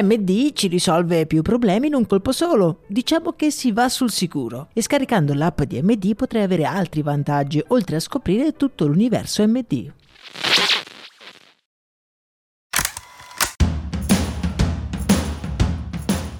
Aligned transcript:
MD 0.00 0.52
ci 0.52 0.68
risolve 0.68 1.26
più 1.26 1.42
problemi 1.42 1.88
in 1.88 1.94
un 1.94 2.06
colpo 2.06 2.32
solo. 2.32 2.78
Diciamo 2.86 3.32
che 3.32 3.50
si 3.50 3.72
va 3.72 3.90
sul 3.90 4.10
sicuro. 4.10 4.68
E 4.72 4.80
scaricando 4.80 5.34
l'app 5.34 5.62
di 5.62 5.82
MD 5.82 6.14
potrai 6.14 6.42
avere 6.42 6.64
altri 6.64 7.02
vantaggi, 7.02 7.62
oltre 7.68 7.96
a 7.96 8.00
scoprire 8.00 8.56
tutto 8.56 8.86
l'universo 8.86 9.46
MD. 9.46 9.92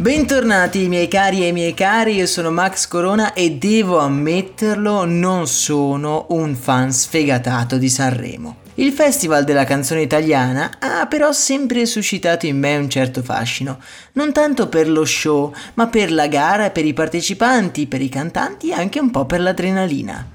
Bentornati 0.00 0.86
miei 0.86 1.08
cari 1.08 1.44
e 1.44 1.50
miei 1.50 1.74
cari, 1.74 2.14
io 2.14 2.26
sono 2.26 2.52
Max 2.52 2.86
Corona 2.86 3.32
e 3.32 3.56
devo 3.56 3.98
ammetterlo, 3.98 5.04
non 5.04 5.48
sono 5.48 6.26
un 6.28 6.54
fan 6.54 6.92
sfegatato 6.92 7.78
di 7.78 7.88
Sanremo. 7.88 8.67
Il 8.78 8.92
Festival 8.92 9.42
della 9.42 9.64
canzone 9.64 10.02
italiana 10.02 10.70
ha 10.78 11.06
però 11.08 11.32
sempre 11.32 11.84
suscitato 11.84 12.46
in 12.46 12.60
me 12.60 12.76
un 12.76 12.88
certo 12.88 13.24
fascino, 13.24 13.80
non 14.12 14.32
tanto 14.32 14.68
per 14.68 14.88
lo 14.88 15.04
show, 15.04 15.52
ma 15.74 15.88
per 15.88 16.12
la 16.12 16.28
gara, 16.28 16.70
per 16.70 16.84
i 16.84 16.92
partecipanti, 16.92 17.88
per 17.88 18.00
i 18.00 18.08
cantanti 18.08 18.68
e 18.68 18.74
anche 18.74 19.00
un 19.00 19.10
po' 19.10 19.26
per 19.26 19.40
l'adrenalina. 19.40 20.28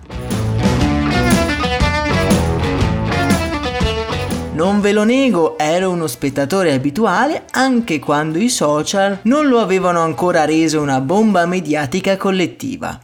Non 4.56 4.82
ve 4.82 4.92
lo 4.92 5.06
nego, 5.06 5.58
ero 5.58 5.90
uno 5.90 6.08
spettatore 6.08 6.74
abituale 6.74 7.46
anche 7.52 8.00
quando 8.00 8.40
i 8.40 8.50
social 8.50 9.20
non 9.24 9.48
lo 9.48 9.60
avevano 9.60 10.02
ancora 10.02 10.44
reso 10.44 10.82
una 10.82 11.00
bomba 11.00 11.46
mediatica 11.46 12.18
collettiva. 12.18 13.00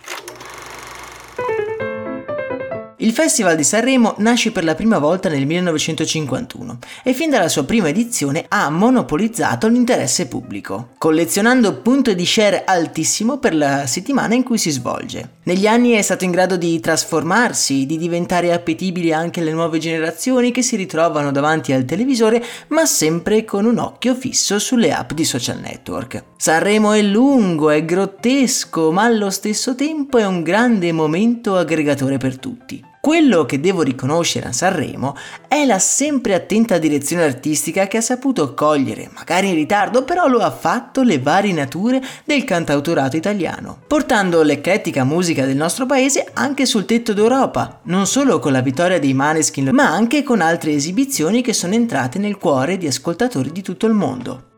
Il 3.09 3.15
Festival 3.15 3.55
di 3.55 3.63
Sanremo 3.63 4.13
nasce 4.19 4.51
per 4.51 4.63
la 4.63 4.75
prima 4.75 4.99
volta 4.99 5.29
nel 5.29 5.47
1951 5.47 6.77
e 7.01 7.13
fin 7.13 7.31
dalla 7.31 7.47
sua 7.47 7.63
prima 7.63 7.89
edizione 7.89 8.45
ha 8.47 8.69
monopolizzato 8.69 9.67
l'interesse 9.67 10.27
pubblico, 10.27 10.89
collezionando 10.99 11.81
punti 11.81 12.13
di 12.13 12.23
share 12.23 12.65
altissimo 12.65 13.39
per 13.39 13.55
la 13.55 13.87
settimana 13.87 14.35
in 14.35 14.43
cui 14.43 14.59
si 14.59 14.69
svolge. 14.69 15.37
Negli 15.45 15.65
anni 15.65 15.93
è 15.93 16.03
stato 16.03 16.23
in 16.23 16.29
grado 16.29 16.55
di 16.55 16.79
trasformarsi, 16.79 17.87
di 17.87 17.97
diventare 17.97 18.53
appetibile 18.53 19.11
anche 19.11 19.39
alle 19.39 19.53
nuove 19.53 19.79
generazioni 19.79 20.51
che 20.51 20.61
si 20.61 20.75
ritrovano 20.75 21.31
davanti 21.31 21.73
al 21.73 21.85
televisore, 21.85 22.43
ma 22.67 22.85
sempre 22.85 23.43
con 23.43 23.65
un 23.65 23.79
occhio 23.79 24.13
fisso 24.13 24.59
sulle 24.59 24.93
app 24.93 25.13
di 25.13 25.25
social 25.25 25.59
network. 25.59 26.25
Sanremo 26.37 26.91
è 26.91 27.01
lungo, 27.01 27.71
è 27.71 27.83
grottesco, 27.83 28.91
ma 28.91 29.05
allo 29.05 29.31
stesso 29.31 29.73
tempo 29.73 30.19
è 30.19 30.27
un 30.27 30.43
grande 30.43 30.91
momento 30.91 31.55
aggregatore 31.55 32.19
per 32.19 32.37
tutti. 32.37 32.85
Quello 33.01 33.45
che 33.45 33.61
devo 33.61 33.81
riconoscere 33.81 34.47
a 34.47 34.51
Sanremo 34.51 35.15
è 35.47 35.63
la 35.63 35.79
sempre 35.79 36.33
attenta 36.33 36.77
direzione 36.77 37.23
artistica 37.23 37.87
che 37.87 37.95
ha 37.95 38.01
saputo 38.01 38.53
cogliere, 38.53 39.09
magari 39.13 39.47
in 39.47 39.55
ritardo, 39.55 40.03
però 40.03 40.27
lo 40.27 40.39
ha 40.39 40.51
fatto, 40.51 41.01
le 41.01 41.17
varie 41.17 41.53
nature 41.53 42.03
del 42.25 42.43
cantautorato 42.43 43.15
italiano, 43.15 43.79
portando 43.87 44.43
l'eclettica 44.43 45.05
musica 45.05 45.45
del 45.45 45.55
nostro 45.55 45.85
paese 45.85 46.29
anche 46.33 46.65
sul 46.65 46.83
tetto 46.83 47.13
d'Europa, 47.13 47.79
non 47.83 48.05
solo 48.05 48.39
con 48.39 48.51
la 48.51 48.61
vittoria 48.61 48.99
dei 48.99 49.13
Maneskin, 49.13 49.69
ma 49.71 49.89
anche 49.89 50.21
con 50.21 50.41
altre 50.41 50.73
esibizioni 50.73 51.41
che 51.41 51.53
sono 51.53 51.75
entrate 51.75 52.19
nel 52.19 52.37
cuore 52.37 52.77
di 52.77 52.87
ascoltatori 52.87 53.53
di 53.53 53.61
tutto 53.61 53.87
il 53.87 53.93
mondo. 53.93 54.48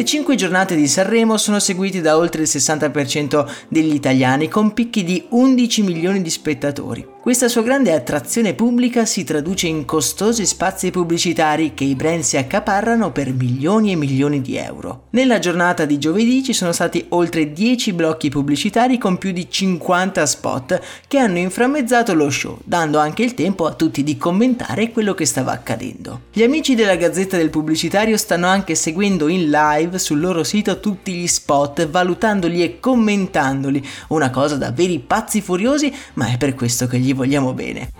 Le 0.00 0.06
cinque 0.06 0.34
giornate 0.34 0.76
di 0.76 0.88
Sanremo 0.88 1.36
sono 1.36 1.58
seguite 1.58 2.00
da 2.00 2.16
oltre 2.16 2.40
il 2.40 2.48
60% 2.50 3.46
degli 3.68 3.92
italiani, 3.92 4.48
con 4.48 4.72
picchi 4.72 5.04
di 5.04 5.26
11 5.28 5.82
milioni 5.82 6.22
di 6.22 6.30
spettatori. 6.30 7.09
Questa 7.22 7.48
sua 7.48 7.60
grande 7.60 7.92
attrazione 7.92 8.54
pubblica 8.54 9.04
si 9.04 9.24
traduce 9.24 9.66
in 9.66 9.84
costosi 9.84 10.46
spazi 10.46 10.90
pubblicitari 10.90 11.74
che 11.74 11.84
i 11.84 11.94
brand 11.94 12.22
si 12.22 12.38
accaparrano 12.38 13.12
per 13.12 13.34
milioni 13.34 13.92
e 13.92 13.96
milioni 13.96 14.40
di 14.40 14.56
euro. 14.56 15.08
Nella 15.10 15.38
giornata 15.38 15.84
di 15.84 15.98
giovedì 15.98 16.42
ci 16.42 16.54
sono 16.54 16.72
stati 16.72 17.04
oltre 17.10 17.52
10 17.52 17.92
blocchi 17.92 18.30
pubblicitari 18.30 18.96
con 18.96 19.18
più 19.18 19.32
di 19.32 19.50
50 19.50 20.24
spot 20.24 20.80
che 21.06 21.18
hanno 21.18 21.36
inframmezzato 21.36 22.14
lo 22.14 22.30
show, 22.30 22.58
dando 22.64 22.98
anche 22.98 23.22
il 23.22 23.34
tempo 23.34 23.66
a 23.66 23.74
tutti 23.74 24.02
di 24.02 24.16
commentare 24.16 24.90
quello 24.90 25.12
che 25.12 25.26
stava 25.26 25.52
accadendo. 25.52 26.22
Gli 26.32 26.42
amici 26.42 26.74
della 26.74 26.96
Gazzetta 26.96 27.36
del 27.36 27.50
Pubblicitario 27.50 28.16
stanno 28.16 28.46
anche 28.46 28.74
seguendo 28.74 29.28
in 29.28 29.50
live 29.50 29.98
sul 29.98 30.20
loro 30.20 30.42
sito 30.42 30.80
tutti 30.80 31.12
gli 31.12 31.26
spot, 31.26 31.86
valutandoli 31.86 32.62
e 32.62 32.80
commentandoli, 32.80 33.86
una 34.08 34.30
cosa 34.30 34.56
da 34.56 34.70
veri 34.70 34.98
pazzi 35.00 35.42
furiosi, 35.42 35.94
ma 36.14 36.32
è 36.32 36.38
per 36.38 36.54
questo 36.54 36.86
che 36.86 36.98
gli 36.98 37.08
gli 37.10 37.14
vogliamo 37.14 37.52
bene. 37.52 37.90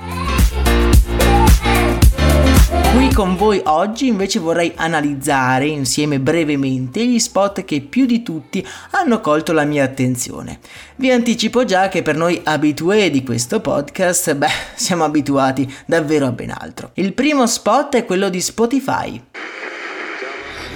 Qui 2.92 3.12
con 3.12 3.36
voi 3.36 3.60
oggi 3.64 4.08
invece 4.08 4.40
vorrei 4.40 4.72
analizzare 4.74 5.66
insieme 5.66 6.18
brevemente 6.18 7.04
gli 7.06 7.18
spot 7.18 7.64
che 7.64 7.80
più 7.80 8.04
di 8.04 8.22
tutti 8.22 8.66
hanno 8.90 9.20
colto 9.20 9.52
la 9.52 9.64
mia 9.64 9.84
attenzione. 9.84 10.58
Vi 10.96 11.10
anticipo 11.10 11.64
già 11.64 11.88
che 11.88 12.02
per 12.02 12.16
noi 12.16 12.40
abitué 12.44 13.10
di 13.10 13.22
questo 13.22 13.60
podcast, 13.60 14.34
beh, 14.34 14.48
siamo 14.74 15.04
abituati 15.04 15.72
davvero 15.86 16.26
a 16.26 16.32
ben 16.32 16.50
altro. 16.50 16.90
Il 16.94 17.12
primo 17.12 17.46
spot 17.46 17.96
è 17.96 18.04
quello 18.04 18.28
di 18.28 18.40
Spotify. 18.40 19.22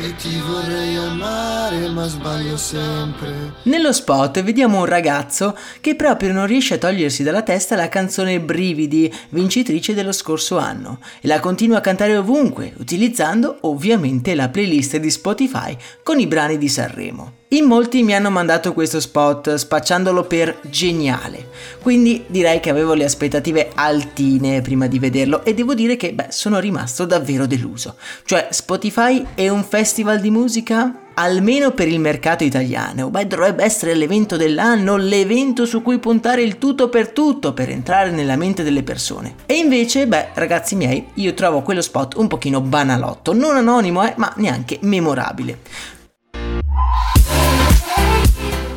E 0.03 0.17
ti 0.17 0.41
vorrei 0.41 0.97
amare 0.97 1.89
ma 1.89 2.07
sbaglio 2.09 2.57
sempre. 2.57 3.55
Nello 3.63 3.93
spot 3.93 4.43
vediamo 4.43 4.79
un 4.79 4.87
ragazzo 4.87 5.57
che 5.81 5.95
proprio 5.95 6.33
non 6.33 6.47
riesce 6.47 6.75
a 6.75 6.79
togliersi 6.79 7.23
dalla 7.23 7.43
testa 7.43 7.77
la 7.77 7.89
canzone 7.89 8.41
Brividi, 8.41 9.13
vincitrice 9.29 9.95
dello 9.95 10.13
scorso 10.13 10.59
anno, 10.59 10.99
e 11.21 11.29
la 11.29 11.39
continua 11.39 11.79
a 11.79 11.81
cantare 11.81 12.17
ovunque, 12.17 12.75
utilizzando 12.79 13.59
ovviamente 13.63 14.35
la 14.35 14.49
playlist 14.49 14.97
di 14.97 15.11
Spotify 15.11 15.77
con 16.03 16.19
i 16.19 16.27
brani 16.27 16.59
di 16.59 16.69
Sanremo. 16.69 17.43
In 17.55 17.67
molti 17.67 18.03
mi 18.03 18.17
hanno 18.17 18.31
mandato 18.31 18.73
questo 18.73 18.99
spot 18.99 19.55
spacciandolo 19.55 20.25
per 20.25 20.59
geniale, 20.63 21.51
quindi 21.81 22.25
direi 22.27 22.59
che 22.59 22.69
avevo 22.69 22.95
le 22.95 23.05
aspettative 23.05 23.71
altine 23.77 24.61
prima 24.61 24.89
di 24.89 24.99
vederlo 24.99 25.45
e 25.45 25.55
devo 25.55 25.73
dire 25.73 25.95
che 25.95 26.15
beh, 26.15 26.27
sono 26.31 26.59
rimasto 26.59 27.05
davvero 27.05 27.47
deluso. 27.47 27.95
Cioè 28.25 28.49
Spotify 28.51 29.25
è 29.35 29.49
un 29.49 29.63
festival 29.63 30.19
di 30.19 30.31
musica? 30.31 30.99
almeno 31.15 31.71
per 31.71 31.87
il 31.87 32.01
mercato 32.01 32.43
italiano, 32.43 33.09
beh, 33.09 33.29
dovrebbe 33.29 33.63
essere 33.63 33.95
l'evento 33.95 34.37
dell'anno, 34.37 34.97
l'evento 34.97 35.65
su 35.65 35.81
cui 35.81 36.01
puntare 36.01 36.43
il 36.43 36.59
tutto 36.59 36.89
per 36.89 37.11
tutto 37.11 37.53
per 37.53 37.71
entrare 37.71 38.11
nella 38.11 38.35
mente 38.35 38.65
delle 38.65 38.83
persone. 38.83 39.37
E 39.47 39.55
invece, 39.55 40.09
beh, 40.09 40.31
ragazzi 40.35 40.75
miei, 40.75 41.07
io 41.15 41.33
trovo 41.35 41.63
quello 41.63 41.83
spot 41.83 42.17
un 42.17 42.27
pochino 42.27 42.61
banalotto, 42.61 43.33
non 43.33 43.55
anonimo, 43.55 44.05
eh, 44.05 44.15
ma 44.17 44.33
neanche 44.39 44.79
memorabile. 44.83 45.59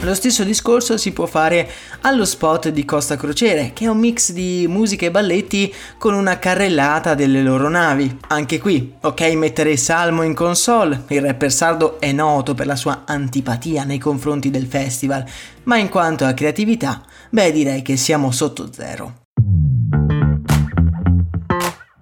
Lo 0.08 0.14
stesso 0.14 0.46
discorso 0.46 0.96
si 0.96 1.12
può 1.12 1.26
fare 1.26 1.70
allo 2.04 2.24
spot 2.24 2.70
di 2.70 2.86
Costa 2.86 3.18
Crociere, 3.18 3.72
che 3.74 3.84
è 3.84 3.88
un 3.90 3.98
mix 3.98 4.32
di 4.32 4.66
musica 4.66 5.06
e 5.06 5.12
balletti 5.12 5.74
con 5.98 6.14
una 6.14 6.40
carrellata 6.40 7.14
delle 7.14 7.44
loro 7.44 7.68
navi. 7.68 8.18
Anche 8.30 8.58
qui, 8.58 8.94
ok 9.02 9.22
mettere 9.34 9.76
Salmo 9.76 10.24
in 10.24 10.34
console, 10.34 11.04
il 11.10 11.20
rapper 11.20 11.52
sardo 11.52 12.00
è 12.00 12.14
noto 12.14 12.56
per 12.56 12.68
la 12.68 12.78
sua 12.78 13.04
antipatia 13.06 13.84
nei 13.84 13.98
confronti 13.98 14.50
del 14.50 14.68
festival, 14.68 15.26
ma 15.64 15.76
in 15.76 15.90
quanto 15.90 16.24
a 16.24 16.32
creatività, 16.32 17.04
beh 17.30 17.52
direi 17.52 17.82
che 17.82 17.98
siamo 17.98 18.32
sotto 18.32 18.72
zero. 18.72 19.27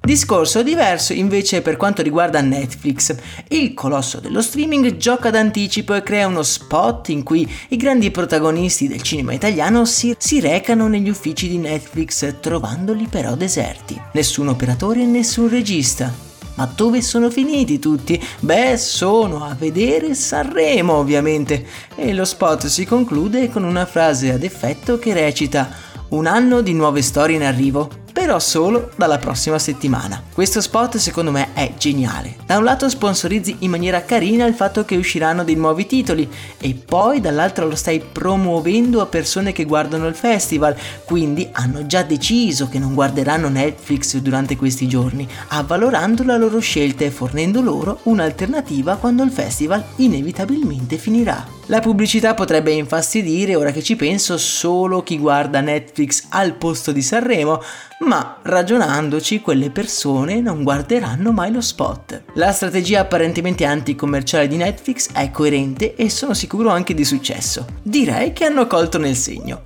Discorso 0.06 0.62
diverso 0.62 1.14
invece 1.14 1.64
per 1.64 1.78
quanto 1.78 2.04
riguarda 2.04 2.40
Netflix. 2.40 3.16
Il 3.48 3.74
colosso 3.74 4.20
dello 4.20 4.40
streaming 4.40 4.98
gioca 4.98 5.32
d'anticipo 5.32 5.96
e 5.96 6.04
crea 6.04 6.28
uno 6.28 6.44
spot 6.44 7.10
in 7.10 7.24
cui 7.24 7.52
i 7.70 7.76
grandi 7.76 8.12
protagonisti 8.12 8.88
del 8.88 9.02
cinema 9.02 9.34
italiano 9.34 9.84
si, 9.84 10.16
si 10.16 10.40
recano 10.40 10.88
negli 10.88 11.10
uffici 11.10 11.48
di 11.48 11.58
Netflix 11.58 12.36
trovandoli 12.40 13.08
però 13.10 13.34
deserti. 13.34 14.00
Nessun 14.12 14.50
operatore 14.50 15.02
e 15.02 15.06
nessun 15.06 15.50
regista. 15.50 16.14
Ma 16.54 16.72
dove 16.74 17.02
sono 17.02 17.32
finiti 17.32 17.80
tutti? 17.80 18.24
Beh, 18.42 18.78
sono 18.78 19.44
a 19.44 19.56
vedere 19.58 20.14
Sanremo, 20.14 20.94
ovviamente. 20.94 21.66
E 21.96 22.14
lo 22.14 22.26
spot 22.26 22.68
si 22.68 22.86
conclude 22.86 23.50
con 23.50 23.64
una 23.64 23.88
frase 23.88 24.32
ad 24.32 24.44
effetto 24.44 25.00
che 25.00 25.14
recita: 25.14 25.68
Un 26.10 26.28
anno 26.28 26.62
di 26.62 26.74
nuove 26.74 27.02
storie 27.02 27.38
in 27.38 27.44
arrivo 27.44 28.04
però 28.16 28.40
solo 28.40 28.92
dalla 28.96 29.18
prossima 29.18 29.60
settimana. 29.60 30.24
Questo 30.34 30.62
spot 30.62 30.96
secondo 30.96 31.32
me 31.32 31.50
è 31.52 31.74
geniale. 31.78 32.38
Da 32.46 32.58
un 32.58 32.64
lato 32.64 32.88
sponsorizzi 32.88 33.58
in 33.60 33.70
maniera 33.70 34.06
carina 34.06 34.46
il 34.46 34.54
fatto 34.54 34.86
che 34.86 34.96
usciranno 34.96 35.44
dei 35.44 35.56
nuovi 35.56 35.86
titoli 35.86 36.32
e 36.58 36.74
poi 36.76 37.20
dall'altro 37.20 37.68
lo 37.68 37.76
stai 37.76 38.00
promuovendo 38.00 39.02
a 39.02 39.08
persone 39.08 39.52
che 39.52 39.66
guardano 39.66 40.08
il 40.08 40.16
festival, 40.16 40.78
quindi 41.04 41.50
hanno 41.52 41.86
già 41.88 42.04
deciso 42.04 42.70
che 42.70 42.80
non 42.80 42.94
guarderanno 42.94 43.50
Netflix 43.50 44.16
durante 44.20 44.56
questi 44.56 44.88
giorni, 44.88 45.28
avvalorando 45.50 46.24
la 46.24 46.38
loro 46.38 46.60
scelta 46.60 47.04
e 47.04 47.12
fornendo 47.12 47.60
loro 47.60 48.00
un'alternativa 48.04 48.96
quando 48.96 49.24
il 49.24 49.32
festival 49.32 49.84
inevitabilmente 49.98 50.96
finirà. 50.96 51.56
La 51.68 51.80
pubblicità 51.80 52.36
potrebbe 52.36 52.72
infastidire, 52.72 53.56
ora 53.56 53.72
che 53.72 53.82
ci 53.82 53.96
penso, 53.96 54.38
solo 54.38 55.02
chi 55.02 55.18
guarda 55.18 55.62
Netflix 55.62 56.26
al 56.30 56.54
posto 56.54 56.92
di 56.92 57.02
Sanremo, 57.02 57.60
ma 58.06 58.38
ragionandoci 58.42 59.42
quelle 59.42 59.72
persone 59.72 60.40
non 60.40 60.64
guarderanno 60.64 61.32
mai 61.32 61.52
lo 61.52 61.62
spot. 61.62 62.24
La 62.36 62.52
strategia 62.52 63.02
apparentemente 63.02 63.66
anticommerciale 63.66 64.48
di 64.48 64.58
Netflix 64.58 65.12
è 65.12 65.32
coerente 65.32 65.96
e 65.96 66.10
sono 66.10 66.34
sicuro 66.34 66.70
anche 66.70 66.94
di 66.94 67.04
successo. 67.04 67.66
Direi 67.82 68.32
che 68.32 68.46
hanno 68.46 68.68
colto 68.68 68.98
nel 68.98 69.16
segno. 69.16 69.64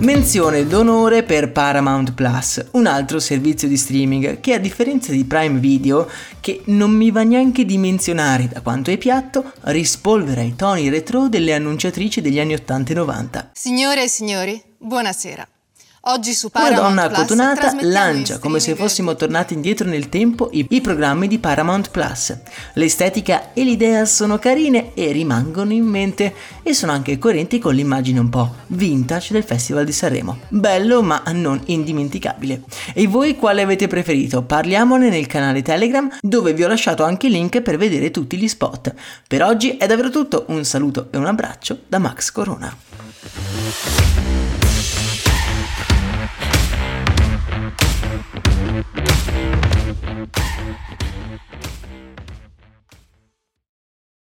Menzione 0.00 0.64
d'onore 0.64 1.24
per 1.24 1.50
Paramount 1.50 2.14
Plus, 2.14 2.64
un 2.72 2.86
altro 2.86 3.18
servizio 3.18 3.66
di 3.66 3.76
streaming 3.76 4.38
che 4.38 4.54
a 4.54 4.58
differenza 4.58 5.10
di 5.10 5.24
Prime 5.24 5.58
Video, 5.58 6.08
che 6.38 6.62
non 6.66 6.92
mi 6.92 7.10
va 7.10 7.24
neanche 7.24 7.64
di 7.64 7.78
menzionare 7.78 8.46
da 8.46 8.60
quanto 8.60 8.92
è 8.92 8.96
piatto, 8.96 9.52
rispolvera 9.62 10.40
i 10.42 10.54
toni 10.54 10.88
retro 10.88 11.28
delle 11.28 11.52
annunciatrici 11.52 12.20
degli 12.20 12.38
anni 12.38 12.54
80 12.54 12.92
e 12.92 12.94
90. 12.94 13.50
Signore 13.54 14.04
e 14.04 14.08
signori, 14.08 14.62
buonasera. 14.78 15.48
Oggi 16.10 16.32
su 16.32 16.48
Una 16.54 16.64
Paramount 16.70 17.26
donna 17.26 17.52
Plus 17.52 17.58
trasmettiamo 17.58 17.92
lancia 17.92 18.38
come 18.38 18.60
se 18.60 18.74
fossimo 18.74 19.14
tornati 19.14 19.52
indietro 19.52 19.86
nel 19.86 20.08
tempo 20.08 20.48
i, 20.52 20.64
i 20.70 20.80
programmi 20.80 21.28
di 21.28 21.38
Paramount 21.38 21.90
Plus. 21.90 22.34
L'estetica 22.74 23.52
e 23.52 23.62
l'idea 23.62 24.06
sono 24.06 24.38
carine 24.38 24.94
e 24.94 25.12
rimangono 25.12 25.74
in 25.74 25.84
mente 25.84 26.34
e 26.62 26.72
sono 26.72 26.92
anche 26.92 27.18
coerenti 27.18 27.58
con 27.58 27.74
l'immagine 27.74 28.20
un 28.20 28.30
po' 28.30 28.54
vintage 28.68 29.34
del 29.34 29.44
Festival 29.44 29.84
di 29.84 29.92
Sanremo. 29.92 30.38
Bello 30.48 31.02
ma 31.02 31.22
non 31.32 31.60
indimenticabile. 31.66 32.62
E 32.94 33.06
voi 33.06 33.36
quale 33.36 33.60
avete 33.60 33.86
preferito? 33.86 34.40
Parliamone 34.40 35.10
nel 35.10 35.26
canale 35.26 35.60
Telegram 35.60 36.10
dove 36.22 36.54
vi 36.54 36.64
ho 36.64 36.68
lasciato 36.68 37.04
anche 37.04 37.26
il 37.26 37.32
link 37.32 37.60
per 37.60 37.76
vedere 37.76 38.10
tutti 38.10 38.38
gli 38.38 38.48
spot. 38.48 38.94
Per 39.28 39.42
oggi 39.42 39.76
è 39.76 39.86
davvero 39.86 40.08
tutto, 40.08 40.46
un 40.48 40.64
saluto 40.64 41.08
e 41.10 41.18
un 41.18 41.26
abbraccio 41.26 41.80
da 41.86 41.98
Max 41.98 42.32
Corona. 42.32 42.74